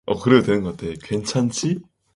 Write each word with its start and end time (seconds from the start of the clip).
괜찮지? 1.03 1.79